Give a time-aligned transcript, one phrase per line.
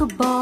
[0.00, 0.39] muito bom.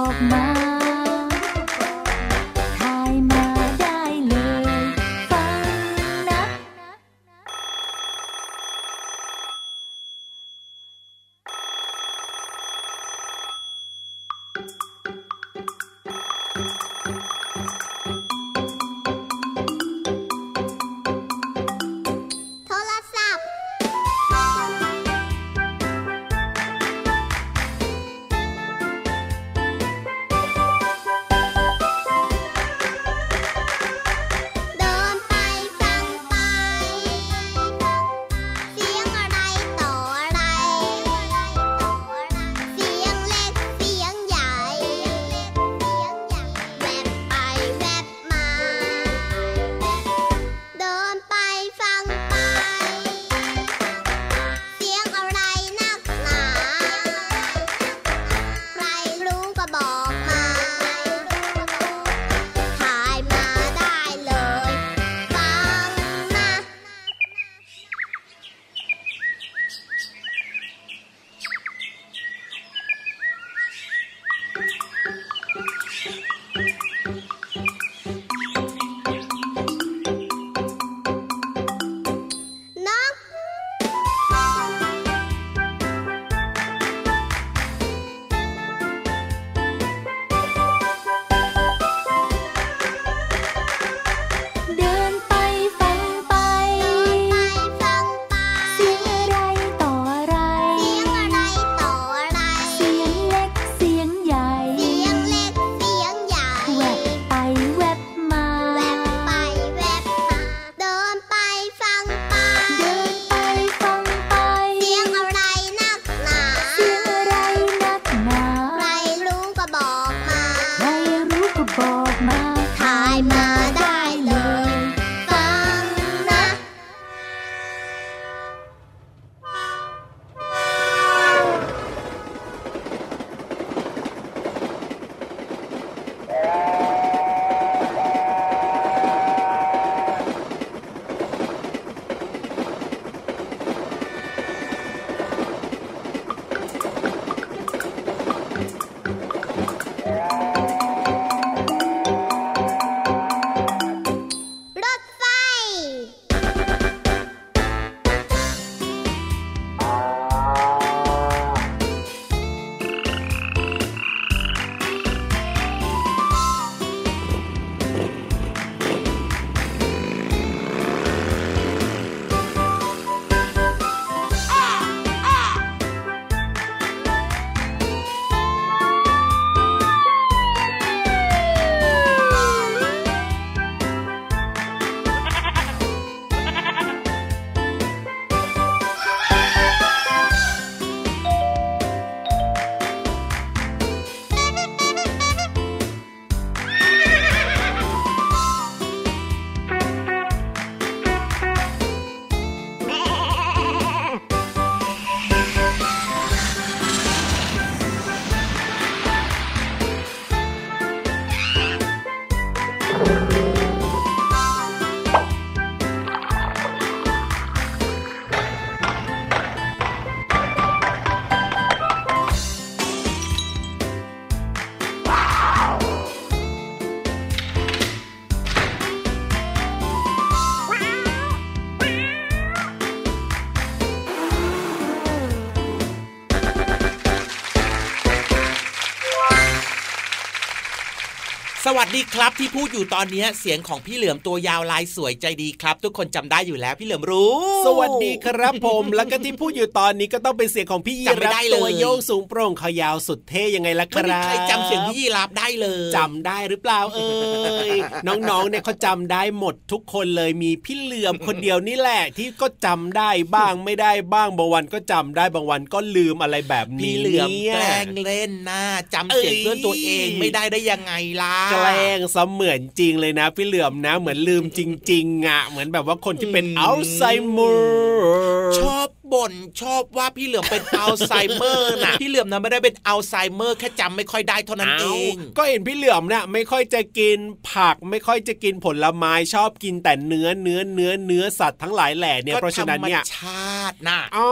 [241.79, 247.32] วัสดี ครับที่พูดอยู่ตอนนี้เสียงของพี่เหลือมตัวยาวลายสวยใจดีครับ ทุกคนจำได้อยู่แล้วพี่เหลือมรู้
[247.67, 257.76] สวัสดีครับผม แล้วก็ที่พูดอยู่ตอนนี้ก็ต้องเป็นเสียงของพี่ยีจำไม่รับได้เลยตัวโยงสูงโปร่งขายาวสุดเท่ยังไงล่ะคไม่มีรับใครจำเสียงพี่ยีราฟได้เลยจำได้หรือเปล่าเอ่ย
[258.06, 268.62] น้องๆเนี่ยเขาจำได้หมดทุกคนเลยมีพี่เหลือมคนเดียวนี่แหละที่ก็จำได้บ้างไม่ได้บ้างบางวันก็จำได้บางวันก็ลืมอะไรแบบนี้พี่เหลือมนี่ยแกล้งเล่นนะ
[268.94, 270.93] จำเสียงเพื่อนตัวเองไม่ได้ได้ยังไง
[271.23, 274.60] ล่ะแกล้งเสมือนจริงเลยนะ พี่เหลือมนะ เหมือนลืมจ
[274.90, 279.32] ริงๆอะเหมือนแบบว่าคนที่เป็นอัลไซเมอร์ชอบ บ่น
[279.62, 287.19] ชอบว่าพี่เหลือมเป็นอัลไซเมอร์นะพี่เหลือมนะไม่ได้เป็นอัลไซเมอร์แค่จำไม่ค่อยได้เท่านั้นเออ้างก็เห็นพี่เหลือมเนี่ยไม่ค่อยจะกิน
[287.52, 294.26] ผักไม่ค่อยจะกินผลไม้ชอบกินแต่เนื้อเนื้อเนื้อเนื้อสัตว์ทั้งหลายแหล่เนี่ยเพราะฉะนั้นเนี่ยก็ธรรมชาตินะอ๋อ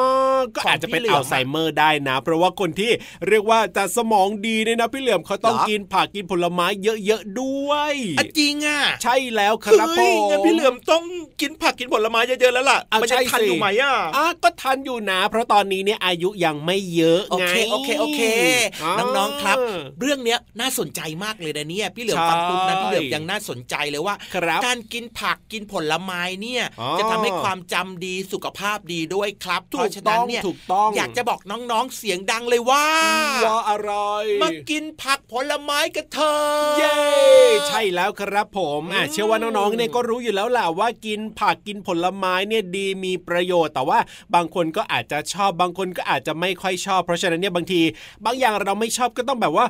[0.54, 2.90] ก็อาจจะเป็นของพี่เหลือัอมลไซเมอร์ได้นะ เพราะว่าคนที่
[3.28, 6.66] เรียกว่าจะสมองดีเนี่ยนะพี่เหลือมเขาต้องเหรอกินผักกินผลไม้
[7.06, 11.04] เยอะๆด้วยอะจริงอะใช่แล้วครับผเฮ้ยมงั้นพี่เหลือมต้อง
[11.40, 19.56] กินผักกินผลไม้เยอะๆแล้วล่ะเอามันจะใช่ทันสิอยู่ไหมอะอะก็ทันอยู่นะ เพราะตอนนี้เนี่ยอายุยังไม่เยอะโอไงเคโอเคโอเคาน้องๆครับ
[20.00, 32.86] เรื่องเนี้ยน่าสนใจมากเลยนะเนี่ยพี่เหลือมใช่ฟังปุ๊บนะพี่เหลือมยังน่าสนใจเลยว่าครับการกินผักกินผลไม้เนี่ยอ๋อจะทำให้ความจำดีสุขภาพดีด้วยครับถูเพกราะฉะนั้นเนี่ยต้องถูกต้องอยากจะบอกน้องๆเสียงดังเลยว่า
[33.46, 33.92] ว่าอะไร
[34.42, 36.96] มากินผักผลไม้กันเถอะเย้
[37.68, 43.98] ใช่แล้วครับผมอะอืมเชื่อว่าน้องๆเนี่ยก็รู้อยู่แล้วแหละว่ากินผักกินผลไม้เนี่ยดีมีประโยชน์แต่ว่า
[44.34, 47.80] บางคนก็อาจจะชอบบางคนก็อาจจะไม่ค่อยชอบ เพราะฉะนั้นเนี่ยบางที
[48.24, 49.66] บางอย่างเราไม่ชอบก็ต้องแบบว่า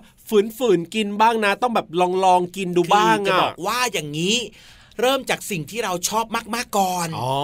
[0.59, 4.37] ฝืนๆกินบ้างนะ ต้องแบบลองลองๆกินดูบ้างอจะอะบอกว่าอย่างนี้
[5.01, 7.37] เริ่มจากสิ่งที่เราชอบมากๆก่อนอ๋อ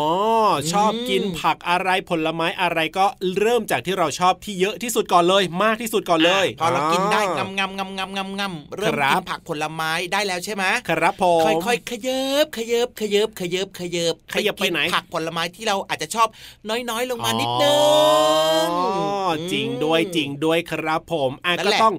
[0.72, 3.06] ชอบกินผักอะไรผลไม้อะไรก็
[3.38, 16.28] เริ่มจากที่เราชอบที่เยอะที่สุดก่อนเลย มากที่สุดก่อนเลย พอเรากินได้งำงำงำงำงำงำเริ่มครับกินผักผลไม้ได้แล้วใช่ไหมครับผมค่อยๆขยับขยับขยับขยับขยับขยับไปไหนกิผักผลไม้ที่เราอาจจะชอบ
[16.68, 17.76] น้อยๆ ลงมานิดนึ
[18.64, 18.86] งอ๋
[19.24, 21.94] อจริงด้วยจริงด้วยครับผมอะนั่นก็แหละต้อง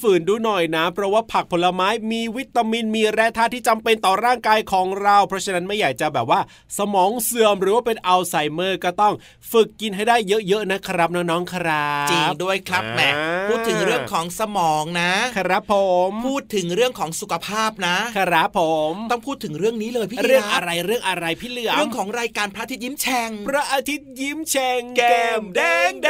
[0.00, 6.40] ฝืนๆดูหน่อยนะ เพราะว่าผักผลไม้มีวิตามินมีแร่ธาตุที่จำเป็นต่อร่างกายของเรา เพราะฉะนั้นไม่อยากจะแบบว่า
[6.78, 9.14] สมองเสื่อมหรือว่าเป็นอัลไซเมอร์ก็ต้อง
[9.52, 13.00] ฝึกกินให้ได้เยอะๆนะครับน้องๆครับจริงด้วยครับอ่าแหม
[13.48, 15.74] พูดถึงเรื่องของสมองนะ ครับผ
[16.08, 18.60] ม พูดถึงเรื่องของสุขภาพนะ ครับผ
[18.90, 26.08] ม ต้องพูดถึงเรื่องนี้เลยพี่เรื่องยีาฟอะไรเรื่องอะไรพี่เหลือมเรื่องของรายการพระอาทิตย์ยิ้มแฉ่งพระอาทิตย์ยิ้มแฉ่งแก้มแดงแด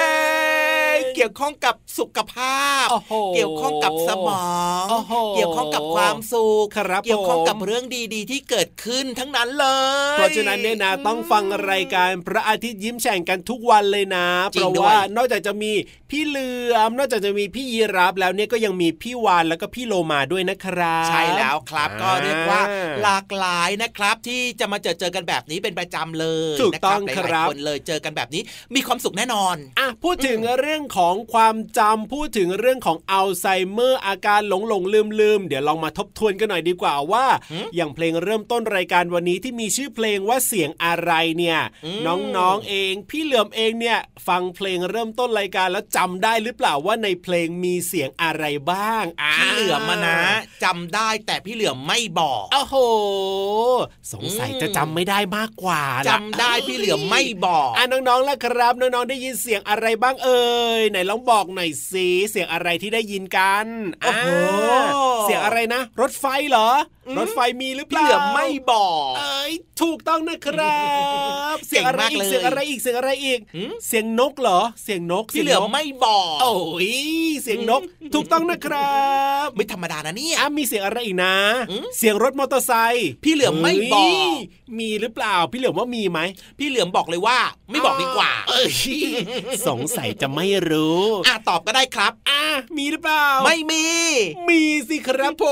[0.83, 0.84] ง
[1.17, 4.47] เกี่ยวข้องกับสุขภาพโอ้โหเกี่ยวข้องกับสมอ
[4.83, 7.85] งโอ้โหเกี่ยวข้องกับความสุขครับเกี่ยวข้องกับผมเรื่อง
[8.15, 9.67] ดีๆ ที่เกิดขึ้นทั้งนั้นเล
[10.15, 15.73] ย เพราะฉะนั้นเนี่ยนะต้องฟังรายการพระอาทิตย์ยิ้มแฉ่งกันทุกวันเลยนะจริเพงราะด้วยว่านอกจากจะมี
[16.11, 22.61] พี่เหลือมนอกจากจะมีพี่ยีรับแล้วเนี่ยก็ยังมีพี่วานแล้วก็พี่โลมาด้วยนะครับใช่แล้วครับอ่าก็เรียกว่า
[23.03, 28.43] หลากหลายนะครับที่จะมาเจอเจอกันแบบนี้เป็นประจำเลยถูกต้องนะคหรัลายบๆคนเลยเจอกันแบบนี้
[28.75, 42.01] มีความสุขแน่นอนอะพูดถึงเรื่องของความจำพูดถึงเรื่องของอัลไซเมอร์อาการหลงหลงลืมลืมๆเดี๋ยวลองมาทบทวนกันหน่อยดีกว่าว่าหืมอย่างเพลงเริ่มต้นรายการวันนี้ที่มีชื่อเพลงว่าเสียงอะไรเนี่ยอืม
[42.37, 43.99] น้องๆเอง พี่เหลือมเองเนี่ย
[44.29, 50.19] ฟังเพลงเริ่มต้นรายการแล้วจำได้หรือเปล่าว่าในเพลงมีเสียงอะไรบ้างอ่าพี่เหลือมมานะ
[50.65, 52.75] จำได้แต่พี่เหลือมไม่บอกโอ้โห
[54.13, 63.67] สงสัยอืมจะจำไม่ได้มากกว่าล่ะจำได้พี่เหลือมไม่บอกอะน้องๆแล้วครับน้องๆได้ยินเสียงอะไรบ้างเอ่ยไหนลองบอกหน่อยสิเสียงอะไรที่ได้ยินกัน
[64.03, 64.29] โอ้โห
[64.73, 64.83] อ่า
[65.23, 66.69] เสียงอะไรนะ รถไฟเหรอ
[67.04, 70.85] อมรถไฟมีหรือเปพี่ล่าเหลือมไม่บอก เอ้ยถูกต้องนะครั
[71.55, 76.55] บเก่งอะไรมากอีกเลยเสียงอะไรอีกเสียงอะไรอีกหืมเสียงนกเหรอ เสียงนกพี่เหลือมสียงนกไม่บอกโอ้
[76.91, 76.93] ย
[77.43, 77.83] เสียงนก
[78.15, 78.99] ถูกต้องนะครั
[79.45, 81.37] บ ไม่ธรรมดานะเนี่ยอะมีเสียงอะไรอีกนะ
[81.71, 84.35] อืมเสียงรถมอเตอร์ไซค์พี่เหลือมไม่บอกเฮ้ย
[84.79, 86.21] มีหรือเปล่า พี่เหลือมว่ามีไหม
[86.59, 87.39] พี่เหลือมบอกเลยว่า
[87.71, 88.75] ไม่บอกดีกว่าเอ้ย
[89.69, 92.43] สงสัยจะไม่รู้อะตอบก็ได้ครับอะ
[92.77, 93.87] มีหรือเปล่า ไม่มี
[94.49, 95.45] มีสิครับผ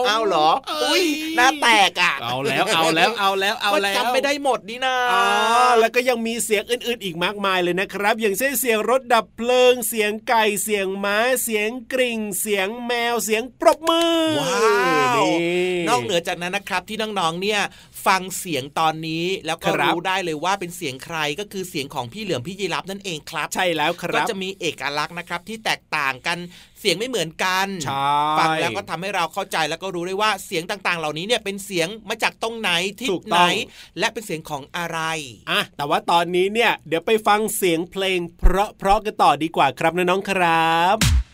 [0.00, 0.48] มเอาเหรอ
[0.82, 0.99] อุ้ย
[1.36, 5.24] หน้าแตกอะเอาแล้วเอาแล้วเอาแล้วเอาแล้วก็จำไม่ได้หมดนี่นะอ่า
[5.80, 17.60] แล้วก็ยังมีเสียงอื่นๆอีกมากมายเลยนะครับ อย่างเช่นเสียงรถดับเพลิง เสียงไก่เสียงม้าเสียงกริ่ง เสียงแมวเสียงปรบมือว้าวนี่นอกเหนือจากนั้นนะครับที่น้องๆเนี่ย
[18.06, 26.38] ฟังเสียงตอนนี้แล้วก็ครับรู้ได้เลยว่าเป็นเสียงใครก็คือเสียงของพี่เหลือมพี่ยีรับนั่นเองครับ ใช่แล้วคก็รับจะมีเอกลักษณ์นะครับที่แตกต่างกัน
[26.80, 33.52] เสียงไม่เหมือนกันใช่ฟังแล้วก็ทำให้เราเข้าใจแล้วก็รู้ได้ว่าเสียงต่างๆ เหล่านี้เนี่ยเป็นเสียงมาจากตรงไหนที่ถูกไหนต้อง
[33.98, 34.98] และเป็นเสียงของอะไร
[35.50, 41.29] อะแต่ว่าตอนนี้เนี่ยเดี๋ยวไปฟังเสียงเพลง เพราะๆกันต่อดีกว่าครับน้องๆครับ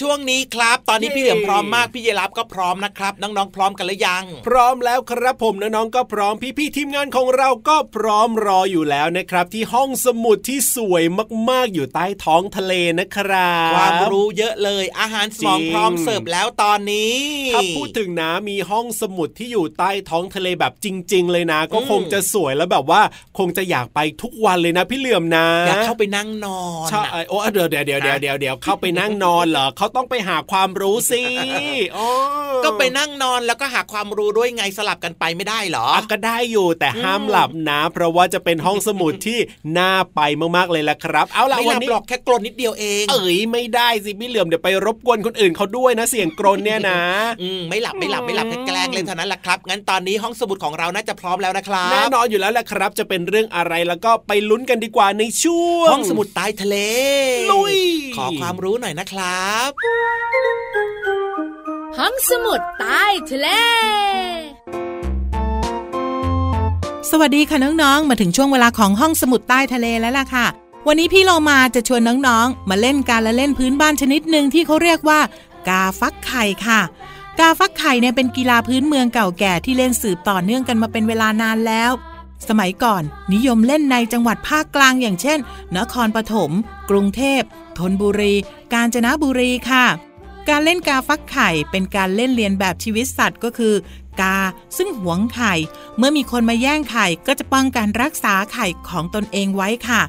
[0.00, 11.04] ช่วงนี้ครับ ตอนนี้พี่เหลือมพร้อมมากพี่เยรับก็พร้อมนะครับน้องๆพร้อมกันหรือยัง พร้อมแล้วครับผมน้องๆก็พร้อมพี่ๆทีมงานของเราก็พร้อมรออยู่แล้วนะครับ ที่ห้องสมุดที่สวย
[11.50, 17.16] มากๆอยู่ใต้ท้องทะเลนะครับความรู้เยอะเลย อาหารสมองจริงพร้อมเสิร์ฟแล้วตอนนี้
[17.54, 23.02] ถ้าพูดถึงนะมีห้องสมุดที่อยู่ใต้ท้องทะเลแบบจริง ๆ เลยนะ ก็คงจะสวยแล้วแบบว่า
[23.38, 31.22] คงจะอยากไปทุกวันเลยนะ พี่เหลื่อมนะอยากเข้าไปนั่งนอนใช่น่ะโอ้เดี๋ยวเดี๋ยวเดี๋ยวเดี๋ยวเดี๋ยวเดี๋ยวเข้าไปนั่งนอนเหรอเขาต้องไปหาความรู้สิ
[31.96, 32.08] อ๋อ
[32.64, 39.38] ก็ไปนั่งนอนแล้วก็หาความรู้ด้วยไงสลับกันไปไม่ได้เหรออะก็ได้อยู่แต่ห้ามหลับนะ เพราะว่าจะเป็นห้องสมุดที่
[39.78, 40.20] น่าไป
[40.56, 47.00] มากๆเลยละครับ เอาล่ะไม่หวันลับนี้หรอกแค่กลนนิดเดียวเอง เอ้ยไม่ได้สิพี่เหลื่อมเดี๋ยวไปรบกวนคนอื่นเขาด้วยนะเสียงกรนเนี่ยนะ
[47.42, 56.76] อืมไม่หลับไม่หลับไม่หลับแค่แกล้งเล่นเท่านั้นแหละครับงั้นตอนนี้ห้องสมุดของเราน่าจะพร้อมแล้วนะครับแน่นอนอยู่แล้วแหละครับ จะเป็นเรื่องอะไรแล้วก็ไปลุ้นกันดีกว่าในช่วงห้องสมุดใต้ทะเล
[57.52, 57.76] ลุย
[58.16, 59.41] ขอความรู้หน่อยนะครับ
[61.98, 63.48] ห้องสมุดใต้ทะเล
[67.10, 70.46] สวัสดีค่ะน้องๆ มาถึงช่วงเวลาของห้องสมุดใต้ทะเลแล้วล่ะค่ะ
[70.86, 75.20] วันนี้พี่เรามาจะชวนน้องๆ มาเล่นการละเล่นพื้นบ้านชนิดหนึ่งที่เขาเรียกว่า
[75.68, 76.80] กาฟักไข่ค่ะ
[77.38, 81.92] กาฟักไข่เนี่ยเป็นกีฬาพื้นเมืองเก่าแก่ที่เล่นสืบต่อเนื่องกันมาเป็นเวลานานแล้ว
[82.48, 83.02] สมัยก่อน
[83.34, 85.38] นิยมเล่นในจังหวัดภาคกลางอย่างเช่น
[85.78, 86.50] นครปฐม
[86.90, 87.42] กรุงเทพ
[87.78, 88.34] ธนบุรี
[88.72, 89.86] กาญจนบุรีค่ะ
[90.48, 93.74] การเล่นกาฟักไข่เป็นการเล่นเรียนแบบชีวิตสัตว์ก็คือ
[94.20, 94.38] กา
[94.76, 95.54] ซึ่งหวงไข่
[95.96, 100.02] เมื่อมีคนมาแย่งไข่ก็จะป้องกันรักษาไข่ของตนเองไว้ค่ะ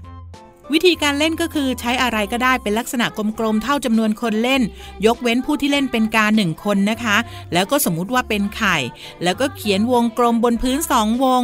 [0.74, 4.62] วิธีการเล่นก็คือใช้อะไรก็ได้เป็นลักษณะกลมๆเท่าจำนวนคนเล่น
[5.06, 7.18] ยกเว้นผู้ที่เล่นเป็นกาหนึ่งคนนะคะ
[7.54, 8.78] แล้วก็สมมุติว่าเป็นไข่
[9.24, 11.44] แล้วก็เขียนวงกลมบนพื้นสองวง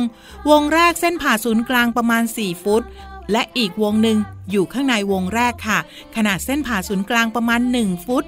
[0.50, 2.84] วงแรกเส้นผ่าศูนย์กลางประมาณ 4 ฟุต
[3.31, 4.17] และอีกวงหนึ่ง
[4.51, 5.79] อยู่ข้างในวงแรกค่ะ
[6.15, 8.25] ขนาดเส้นผ่าศูนย์กลางประมาณ 1 ฟุต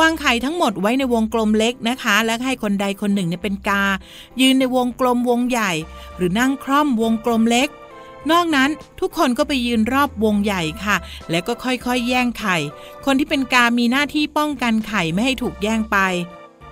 [0.00, 3.84] วางไข่ทั้งหมดไว้ในวงกลมเล็กนะคะ และให้คนใดคนหนึ่งเนี่ยเป็นกา
[4.40, 5.72] ยืนในวงกลมวงใหญ่
[6.16, 7.68] หรือนั่งคร่อมวงกลมเล็ก
[8.30, 8.70] นอกนั้น
[9.00, 10.96] ทุกคนก็ไปยืนรอบวงใหญ่ค่ะ
[11.30, 12.56] แล้วก็ค่อยๆ แย่งไข่
[13.04, 15.98] คนที่เป็นกามีหน้าที่ป้องกันไข่ไม่ให้ถูกแย่งไป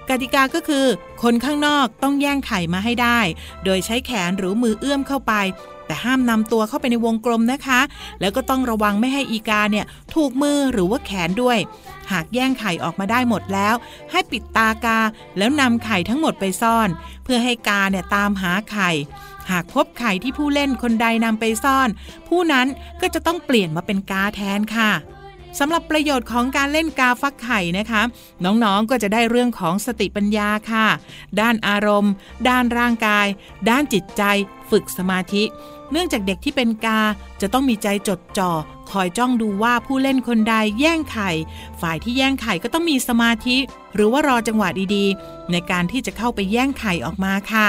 [0.08, 0.86] กติกาก็คือ
[1.22, 3.20] คนข้างนอกต้องแย่งไข่มาให้ได้
[3.64, 5.32] โดยใช้แขนหรือมือเอื้อมเข้าไป
[5.88, 7.80] แต่ห้ามนำตัวเข้าไปในวงกลมนะคะ
[8.20, 11.58] แล้วก็ต้องระวังไม่ให้อีกาเนี่ยถูกมือหรือว่าแขนด้วย
[12.10, 13.74] หากแย่งไข่ออกมาได้หมดแล้ว
[14.10, 14.98] ให้ปิดตากา
[15.38, 16.88] แล้วนำไข่ทั้งหมดไปซ่อน
[17.24, 18.90] เพื่อให้กาเนี่ยตามหาไข่
[19.50, 21.88] หากพบไข่ที่ผู้เล่นคนใดนำไปซ่อน
[22.28, 22.66] ผู้นั้น
[23.00, 24.90] ก็จะต้องเปลี่ยนมาเป็นกาแทนค่ะ
[25.58, 28.02] สำหรับประโยชน์ของการเล่นกาฟักไข่นะคะ
[28.44, 30.86] น้องๆก็จะได้เรื่องของสติปัญญาค่ะ
[31.40, 32.12] ด้านอารมณ์
[32.48, 33.26] ด้านร่างกาย
[33.68, 34.22] ด้านจิตใจ
[34.70, 35.44] ฝึกสมาธิ
[35.92, 37.00] เนื่องจากเด็กที่เป็นกา
[37.40, 38.52] จะต้องมีใจจดจ่อ
[38.90, 41.30] คอยจ้องดูว่าผู้เล่นคนใดแย่งไข่
[41.80, 43.56] ฝ่ายที่แย่งไข่ก็ต้องมีสมาธิ
[43.94, 47.68] หรือว่ารอจังหวะดีๆ ในการที่จะเข้าไปแย่งไข่ออกมาค่ะ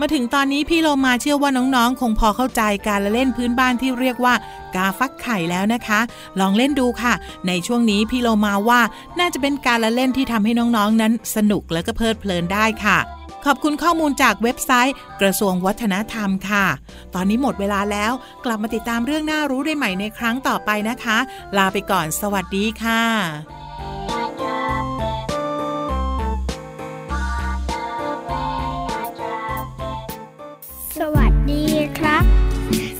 [0.00, 4.34] มาถึงตอนนี้พี่โลมาเชื่อว่าน้องๆ คงพอเข้าใจการละเล่นพื้นบ้านที่เรียกว่า
[4.74, 6.00] กาฟักไข่แล้วนะคะ
[6.40, 7.12] ลองเล่นดูค่ะ
[7.46, 8.80] ในช่วงนี้พี่โลมาว่า
[9.18, 12.98] น่าจะเป็นการละเล่นที่ทำให้น้องๆ นั้นสนุกและก็เพลิดเพลินได้ค่ะ
[13.44, 16.66] ขอบคุณข้อมูลจากเว็บไซต์ กระทรวงวัฒนธรรมค่ะ
[17.14, 18.12] ตอนนี้หมดเวลาแล้ว
[18.44, 21.18] กลับมาติดตามเรื่องน่ารู้ได้ใหม่ในครั้งต่อไปนะคะ
[21.56, 23.67] ลาไปก่อน สวัสดีค่ะ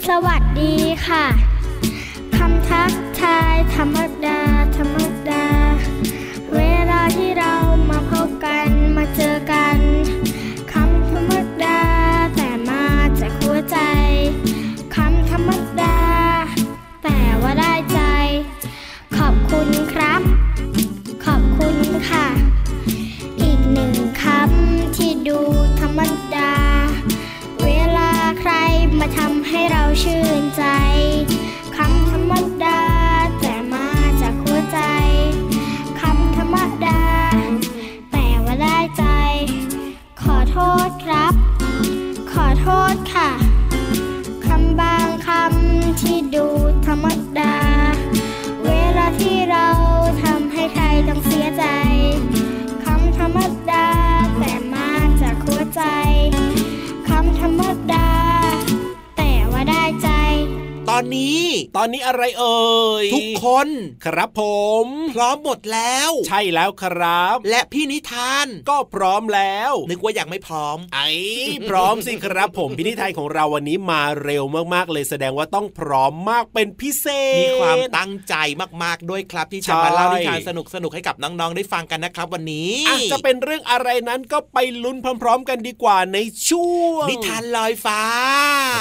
[0.08, 0.74] สวัสดี
[1.06, 1.24] ค่ะ
[2.36, 4.40] คำทักทายธรรมดา
[29.48, 30.62] ให้เราชื่นใจ
[61.88, 62.58] ตอนนี้อะไรเอ่
[63.04, 63.68] ยทุกคน
[64.06, 64.42] ครับผ
[64.84, 71.08] ม พร้อมหมดแล้ว ใช่แล้วครับ และพี่นิทานก็พร้อมแล้ว นึกว่ายังไม่พร้อม ไอ้
[71.68, 78.34] พร้อมสิครับผมพินิทายของเราวันนี้มาเร็วมากๆเลยแสดงว่าต้องพร้อมมากเป็นพิเศษ มีความตั้งใจ
[78.82, 80.50] มากๆด้วยครับที่จะใช่มาเล่านิทานส
[80.82, 88.02] นุกๆให้กับน้องๆได้ฟังกันนะครับวันนี้อะจะเป็นเรื่องอะไรนั้นก็ไปลุ้นพร้อม ๆ กันดีกว่าในช่วง นิทานลอยฟ้า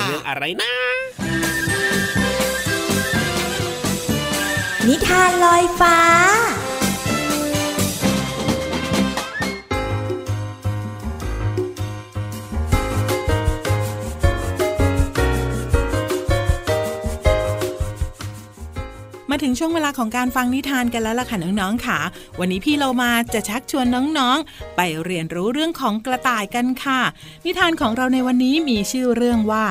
[0.07, 0.96] เรื่องอะไรนะ
[5.05, 5.97] ทานลอยฟ้า
[19.31, 21.99] มาถึงช่วงเวลาของการฟังนิทานกันแล้วล่ะค่ะน้องๆค่ะ
[22.39, 23.85] วันนี้พี่เรามาจะชักชวน
[24.17, 27.01] น้องๆ ไปเรียนรู้เรื่องของกระต่ายกันค่ะ
[27.45, 29.63] นิทานของเราในวันนี้มีชื่อเรื่องว่า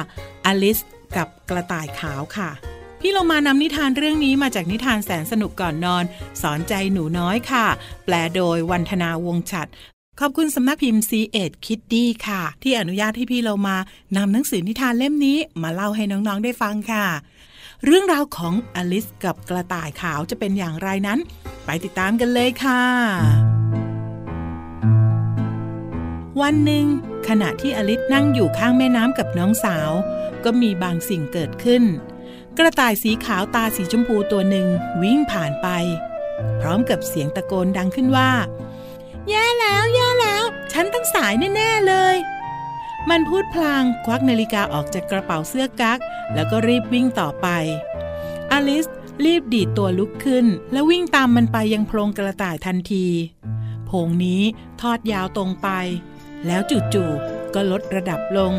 [0.47, 0.79] อลิส
[1.17, 2.51] กับกระต่ายขาวค่ะ
[3.09, 6.05] พี่เรามานำนิทานเรื่องนี้มาจากนิทานแสนสนุกก่อนนอน
[6.43, 7.67] สอนใจหนูน้อยค่ะ
[8.05, 9.67] แปลโดยวันธนาวงศ์ฉัด
[10.21, 13.77] ขอบคุณสำนักพิมพ์ c ีเอ็ดคิดดีค่ะ ที่อนุญาตให้พี่เรามา
[14.17, 17.07] นำหนังสือนิทานเล่มนี้มาเล่าให้น้องๆได้ฟังค่ะ
[17.85, 21.19] เรื่องราวของอลิสกับกระต่ายขาวจะเป็นอย่างไรนั้น
[21.65, 22.83] ไปติดตามกันเลยค่ะ
[26.41, 26.85] วันหนึ่ง
[27.29, 29.91] ขณะที่อลิสนั่งอยู่ข้างแม่น้ำกับน้องสาว
[30.45, 31.85] ก็มีบางสิ่งเกิดขึ้น
[32.59, 34.67] กระต่ายสีขาวตาสีชมพูตัวหนึ่ง
[35.03, 35.69] วิ่งผ่านไป
[36.61, 38.31] พร้อมกับเสียงตะโกนดังขึ้นว่า
[39.29, 42.17] แย่แล้วแย่แล้ว ฉันต้องสายแน่ๆเลย
[43.11, 45.99] มันพูดพลางควักนาฬิกาออกจากกระเป๋าเสื้อกั๊ก
[46.35, 47.47] แล้วก็รีบวิ่งต่อไป
[48.53, 48.87] อลิส
[49.25, 53.07] รีบดีดตัวลุกขึ้น แล้ววิ่งตามมันไปยังโพรงกระต่ายทันที
[53.87, 54.43] โพรงนี้
[54.81, 55.69] ทอดยาวตรงไป
[56.47, 56.61] แล้ว
[56.95, 58.53] จู่ๆก็ลดระดับลง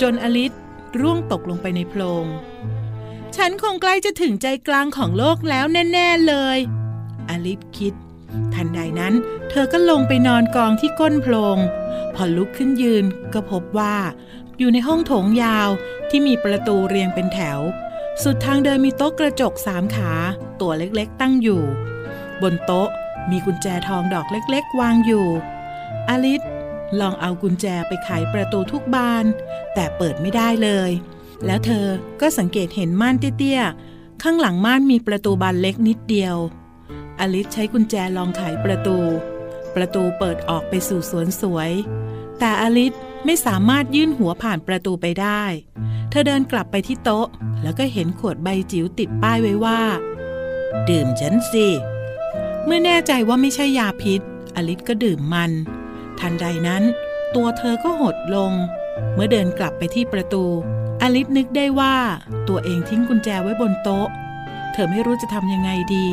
[0.00, 0.52] จนอลิส
[1.00, 2.26] ร่วงตกลงไปในโพรง
[3.36, 6.58] ฉันคงใกล้จะถึงใจกลางของโลกแล้วแน่ ๆ เลย
[7.28, 7.94] อลิสคิด
[8.54, 9.14] ทันใดนั้น
[9.50, 11.58] เธอก็ลงไปนอนกองที่ก้นโพรง
[12.14, 13.96] พอลุกขึ้นยืนก็พบว่า
[14.58, 15.68] อยู่ในห้องโถงยาว
[16.10, 17.58] ที่มีประตูเรียงเป็นแถว
[18.22, 20.12] สุดทางเดินมีโต๊ะกระจกสามขา
[20.60, 21.62] ตัวเล็กๆ ตั้งอยู่
[22.42, 22.88] บนโต๊ะ
[23.30, 25.26] มีกุญแจทองดอกเล็กๆ วางอยู่
[26.08, 26.42] อลิส
[27.00, 29.24] ลองเอากุญแจไปไขประตูทุกบาน
[29.74, 30.90] แต่เปิดไม่ได้เลย
[31.46, 31.86] แล้วเธอ
[32.20, 36.36] ก็สังเกตเห็นม่านเตี้ยๆ ข้างหลังม่านมีประตูบานเล็กนิดเดียว
[37.20, 38.98] อลิสใช้กุญแจลองไขประตู
[39.74, 41.70] ประตูเปิดออกไปสู่สวนสวย
[42.38, 42.92] แต่อลิส
[43.24, 45.42] ไม่สามารถยื่นหัวผ่านประตูไปได้
[46.10, 47.26] เธอเดินกลับไปที่โต๊ะ
[47.62, 49.80] แล้วก็เห็นขวดใบจิ๋วติดป้ายไว้ว่า
[50.88, 51.68] ดื่มฉันสิ
[52.64, 54.20] เมื่อแน่ใจว่าไม่ใช่ยาพิษ
[54.54, 55.50] อลิสก็ดื่มมัน
[56.18, 56.82] ทันใดนั้น
[57.34, 58.52] ตัวเธอก็หดลง
[59.14, 60.44] เมื่อเดินกลับไปที่ประตู
[61.02, 61.96] อลิสนึกได้ว่า
[62.48, 64.08] ตัวเองทิ้งกุญแจไว้บนโต๊ะ
[64.72, 66.08] เธอไม่รู้จะทำยังไงดี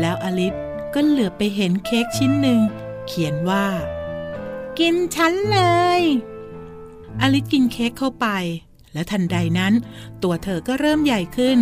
[0.00, 0.54] แล้วอลิส
[0.94, 2.60] ก็เหลือบไปเห็นเค้กชิ้นหนึ่ง
[3.06, 3.66] เขียนว่า
[4.78, 5.60] กินฉันเล
[5.98, 6.02] ย
[7.20, 8.26] อลิสกินเค้กเข้าไป
[8.92, 9.74] และทันใดนั้น
[10.22, 11.58] ตัวเธอก็เริ่มใหญ่ขึ้น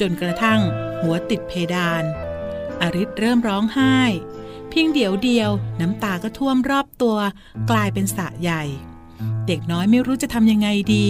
[0.00, 0.60] จนกระทั่ง
[1.00, 2.04] หัวติดเพดาน
[2.80, 3.96] อลิสเริ่มร้องไห้
[4.68, 7.16] เพียงเดี๋ยวเดียวน้ำตาก็ท่วมรอบตัว
[7.70, 8.62] กลายเป็นสระใหญ่
[9.46, 11.06] เด็กน้อยไม่รู้จะทำยังไงดี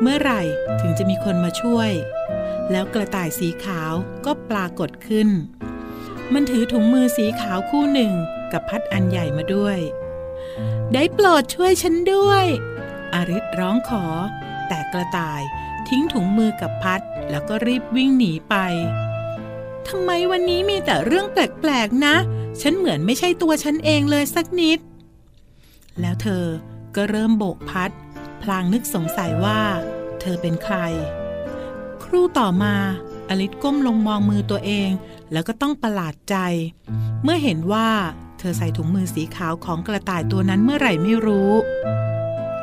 [0.00, 0.42] เมื่อไหร่
[0.80, 1.90] ถึงจะมีคนมาช่วย
[2.70, 3.92] แล้วกระต่ายสีขาว
[4.26, 5.28] ก็ปรากฏขึ้น
[6.32, 8.12] มันถือถุงมือสีขาวคู่หนึ่ง
[8.52, 9.78] กับพัดอันใหญ่มาด้วย
[10.92, 12.44] ได้โปรดช่วยฉันด้วย
[13.14, 14.04] อาริสร้องขอ
[14.68, 15.42] แต่กระต่าย
[15.88, 18.54] ทิ้งถุงมือกับพัด แล้วก็รีบวิ่งหนีไป
[19.88, 22.14] ทำไมวันนี้มีแต่เรื่องแปลกๆนะ
[22.60, 24.78] ฉันเหมือนไม่ใช่ตัวฉันเองเลยสักนิด
[26.00, 26.44] แล้วเธอ
[26.96, 27.90] ก็เริ่มโบกพัด
[28.42, 29.60] พลางนึกสงสัยว่า
[30.20, 30.76] เธอเป็นใคร
[32.04, 32.74] ครู่ต่อมา
[33.28, 34.90] อลิสก้มลงมองมือตัวเอง
[35.32, 36.36] แล้วก็ต้องประหลาดใจ
[37.22, 37.88] เมื่อเห็นว่า
[38.38, 41.52] เธอใส่ถุงมือสีขาวของกระต่ายตัวนั้นเมื่อไหร่ไม่รู้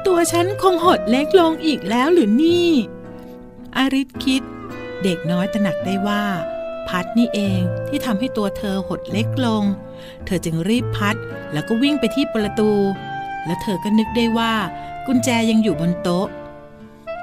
[0.05, 2.69] ตัวฉันคงหดเล็กลงอีกแล้วหรือนี่
[3.77, 4.43] อาริสคิด
[5.03, 6.23] เด็กน้อยตระหนักได้ว่า
[6.88, 9.63] พัดนี่เองที่ทำให้ตัวเธอหดเล็กลง
[10.25, 11.15] เธอจึงรีบพัด
[11.53, 12.71] แล้วก็วิ่งไปที่ประตู
[13.45, 14.53] และเธอก็นึกได้ว่า
[15.08, 16.28] กุญแจยังอยู่บนโต๊ะ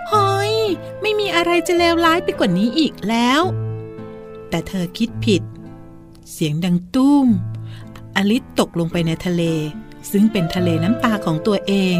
[0.09, 0.55] เฮ้ย
[1.03, 3.43] ไม่มีอะไรจะเลวร้ายไปกว่านี้อีกแล้ว
[4.49, 5.43] แต่เธอคิดผิด
[6.33, 7.27] เสียงดังตุ้ม
[8.17, 9.43] อลิสตกลงไปในทะเล
[10.11, 11.99] ซึ่งเป็นทะเลน้ำตาของตัวเอง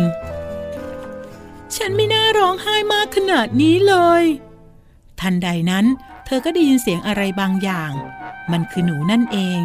[1.77, 4.25] ฉันไม่น่าร้องไห้มากขนาดนี้เลย
[5.21, 5.87] ทันใดนั้น
[6.27, 7.93] เธอก็ได้ยินเสียงอะไรบางอย่าง
[8.53, 9.61] มันคือหนูนั่นเอง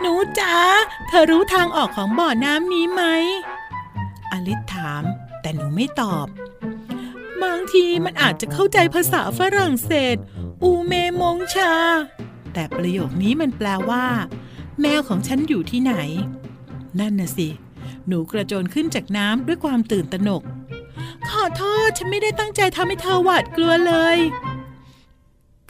[0.00, 0.54] หนูจ๋า
[1.08, 3.02] เธอรู้ทางออกของบ่อน้ำนี้ไหม
[4.32, 5.02] อลิสถาม
[5.42, 6.26] แต่หนูไม่ตอบ
[7.42, 10.16] บางทีมันอาจจะเข้าใจภาษาฝรั่งเศส
[10.62, 11.72] อูเมมงชา
[12.52, 14.06] แต่ประโยคนี้มันแปลว่า
[14.80, 15.94] แมวของฉันอยู่ที่ไหน
[17.00, 17.48] นั่นน่ะสิ
[18.06, 20.42] หนูกระโจนขึ้นจากน้ำด้วยความตื่นตระหนก
[21.28, 24.18] ขอโทษฉันไม่ได้ตั้งใจทำให้เธอหวาดกลัวเลย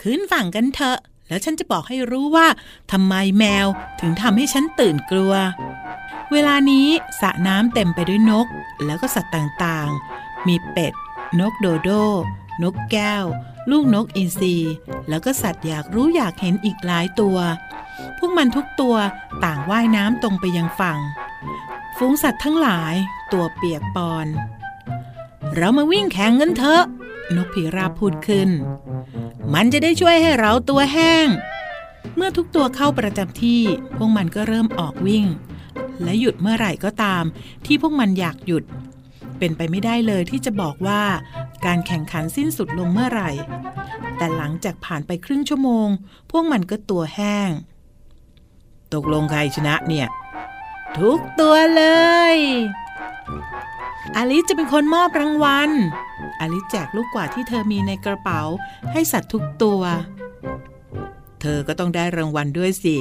[0.02, 2.46] ขึ้นฝั่งกันเถอะ แล้วฉันจะบอกให้รู้ว่า
[2.92, 3.66] ทำไมแมว
[4.00, 5.34] ถึงทำให้ฉันตื่นกลัว
[6.32, 6.88] เวลานี้
[7.20, 8.46] สระน้ำเต็มไปด้วยนก
[8.84, 10.92] แล้วก็สัตว์ต่างๆ มีเป็ด
[11.40, 11.90] นกโดโด
[12.62, 13.24] นกแก้ว
[13.70, 14.56] ลูกนกอินทรี
[15.08, 17.38] แล้วก็สัตว์อยากรู้อยากเห็นอีกหลายตัว
[18.18, 18.96] พวกมันทุกตัว
[19.44, 20.98] ต่างว่ายน้ำตรงไปยังฝั่ง
[21.96, 22.94] ฝูงสัตว์ทั้งหลาย
[23.32, 24.26] ตัวเปียกปอน
[25.54, 26.84] เรามาวิ่งแข่งกันเถอะ
[27.36, 28.48] นกพิราบพูดขึ้น
[29.54, 31.26] มันจะได้ช่วยให้เราตัวแห้ง
[32.16, 33.62] เมื่อทุกตัวเข้าประจำที่
[33.96, 35.26] พวกมันก็เริ่มออกวิ่ง
[36.02, 37.24] และหยุดเมื่อไหร่ก็ตาม
[37.66, 38.64] ที่พวกมันอยากหยุด
[39.38, 41.02] เป็นไปไม่ได้เลยที่จะบอกว่า
[41.66, 43.30] การแข่งขันสิ้นสุดลงเมื่อไหร่
[44.16, 45.88] แต่หลังจากผ่านไปครึ่งชั่วโมง
[46.30, 47.50] พวกมันก็ตัวแห้ง
[48.94, 50.08] ตกลงใครชนะเนี่ย
[50.98, 51.84] ทุกตัวเล
[52.34, 52.36] ย
[54.16, 55.70] อลิซจะเป็นคนมอบรางวัล
[56.40, 58.40] อลิซแจกลูกกวาดที่เธอมีในกระเป๋า
[58.92, 59.82] ให้สัตว์ทุกตัว
[61.40, 62.96] เธอก็ต้องได้รางวัลด้วยสิ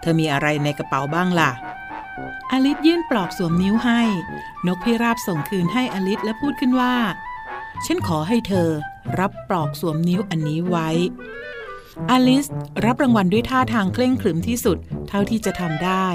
[0.00, 1.50] เธอมีอะไรในกระเป๋าบ้างล่ะ
[2.52, 4.00] อลิซยื่นปลอกสวมนิ้วให้
[4.66, 6.94] นกพิราบส่งคืนให้อลิซและพูดขึ้นว่า
[7.86, 8.68] ฉันขอให้เธอ
[9.20, 10.88] รับปลอกสวมนิ้วอันนี้ไว้
[12.10, 12.46] อลิซ
[12.84, 14.78] รับรางวัลด้วยท่าทางเคร่งขรึมที่สุด
[15.08, 16.08] เท่าที่จะทำได้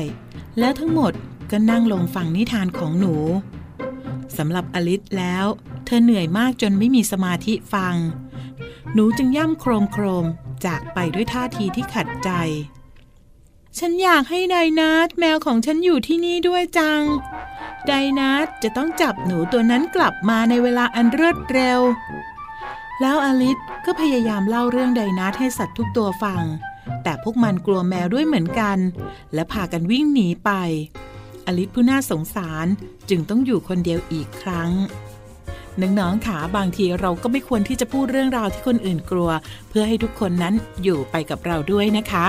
[0.60, 1.14] แล้วทั้งหมด
[1.52, 3.16] ก็นั่งลงฟังนิทานของหนู
[4.38, 5.46] สำหรับอลิซแล้ว
[5.86, 7.96] เธอเหนื่อยมากจนไม่มีสมาธิฟัง
[8.94, 10.26] หนูจึงย่ำโครมโครม
[10.66, 12.30] จากไปด้วยท่าทีที่ขัดใจ
[13.80, 17.02] ฉันอยากให้ไดนาทแมวของฉันอยู่ที่นี่ด้วยจัง
[17.88, 21.80] ไดนาทจะต้องจับหนูตัวนั้นกลับมาในเวลาอันรวดเร็ว
[23.02, 26.44] แล้วอลิสก็พยายามเล่าเรื่องไดนาทให้สัตว์ทุกตัวฟัง
[27.04, 28.78] แต่พวกมันกลัวแมวด้วยเหมือนกัน
[29.34, 30.52] และพากันวิ่งหนีไป
[31.46, 32.68] อลิสผู้น่าสงสาร
[33.10, 34.72] จึงต้องอยู่คนเดียวอีกครั้ง
[35.82, 39.30] น้องๆขาบางทีเราก็ไม่ควรที่จะพูดเรื่องราวที่คนอื่นกลัว
[39.70, 42.28] เพื่อให้ทุกคนนั้นอยู่ไปกับเราด้วยนะคะ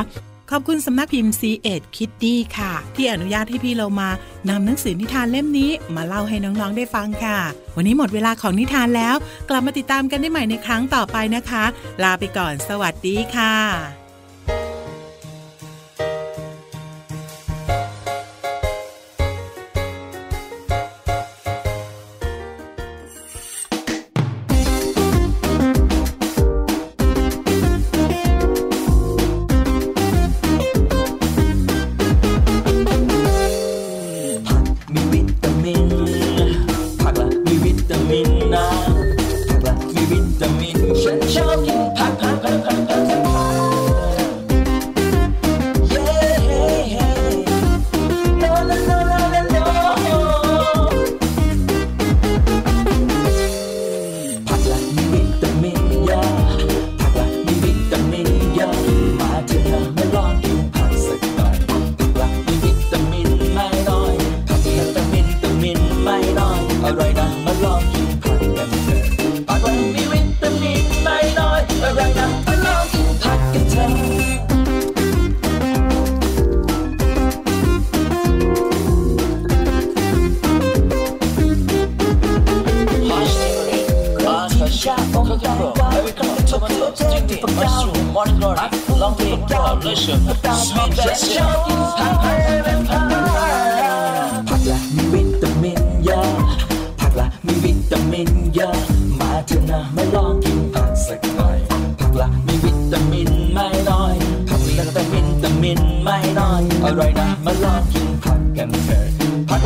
[0.51, 4.09] ขอบคุณสำนักพิมพ์ C ีเอ็ดคิดดีค่ะ ที่อนุญาตให้พี่เรามา
[4.49, 7.39] นำหนังสือนิทานเล่มนี้ มาเล่าให้น้องๆได้ฟังค่ะ
[7.77, 9.15] วันนี้หมดเวลาของนิทานแล้ว
[9.49, 11.65] กลับมาติดตามกันได้ใหม่ในครั้งต่อไปนะคะ
[12.03, 14.04] ลาไปก่อน สวัสดีค่ะ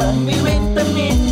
[0.09, 1.28] ผักละ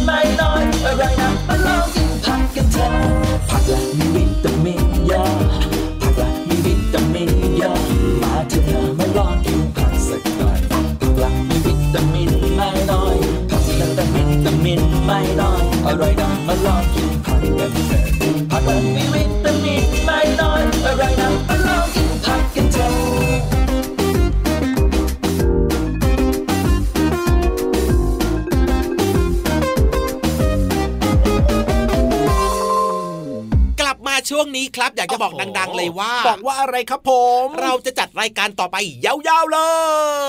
[35.17, 37.11] จะบอกดัง ๆ เลยว่า บอกว่าอะไรครับผ
[37.43, 38.77] ม เราจะจัดรายการต่อไป
[39.07, 39.59] ยาวๆเล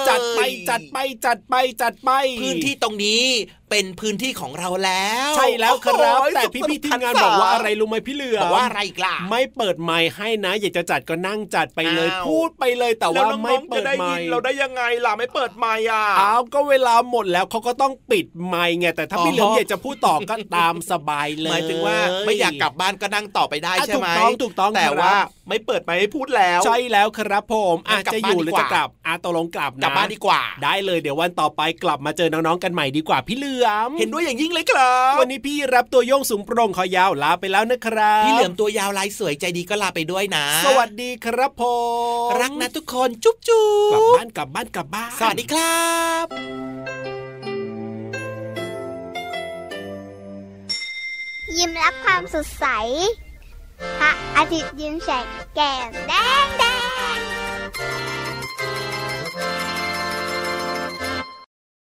[0.04, 3.24] ย จัดไปจัดไปจัดไปจัดไป พื้นที่ตรงนี้
[3.70, 25.16] เป็นพื้นที่ของเราแล้ว ใช่แล้วครับโอ้โหแต่พี่พี่ๆทีมงานบอกว่าอะไรรู้ไหมพี่เหลือมบอกว่าอะไรอีกล่ะไม่เปิดไมค์ให้นะ อยากจะจัดก็นั่งจัดไปเลยอ้าวพูดไปเลยแต่ว่าไม่เปิดไมค์เราได้ยังไงล่ะไม่เปิดไมค์อะอ้าวก็เวลาหมดแล้วเขาก็ต้องปิดไมค์ไงแต่ถ้าพี่เหลือมอ๋ออยากจะพูดต่อก็ตามสบายเลยหมายถึงว่าไม่อยากกลับบ้านก็นั่งต่อไปได้อะใช่ไหมถูกต้องถูกต้องแต่ครับว่า
[25.50, 33.57] ไม่เปิดไมค์ให้พูดแล้ว ใช่แล้วครับผมอาจงั้นกลับจะอยู่บ้านหรือดีกจะว่ากลับอาตกลงกลับนะกลับบ้านดีกว่า ได้เลยเดี๋ยววันต่อไปกลับมาเจอน้องๆกันใหม่ดีกว่าพี่เหลือ
[33.88, 41.64] ม เห็นด้วยอย่างยิ่งเลยครับ วันนี้พี่รับตัวโยงสูงโปร่งคอยาวลาไปแล้วนะครับพี่เหลือมตัวยาวลายสวยใจดีก็ลาไปด้วยนะ สวัสดีครับผ
[42.28, 45.88] มรักนะทุกคนจุ๊บจุ๊กลับบบ้านกลับบ้านกลับบ้าน สวัสดีครั
[46.26, 46.28] บ
[51.58, 52.66] ยิ้มรับความสดใส
[54.00, 56.14] พระอาทิตย์ยิ้มแฉกแก้มแด
[56.46, 56.64] งแด